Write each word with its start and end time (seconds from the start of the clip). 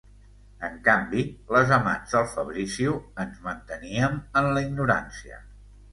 En 0.67 0.77
canvi, 0.87 1.25
les 1.57 1.73
amants 1.77 2.15
del 2.17 2.25
Fabrizio 2.33 2.95
ens 3.25 3.39
manteníem 3.49 4.19
en 4.43 4.51
la 4.57 4.65
ignorància. 4.69 5.39